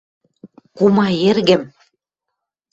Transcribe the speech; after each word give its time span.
–Кумаэргӹм! 0.75 1.63